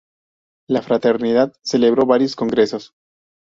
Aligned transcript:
La 0.67 0.81
Fraternidad 0.81 1.53
celebró 1.63 2.07
varios 2.07 2.35
congresos. 2.35 2.95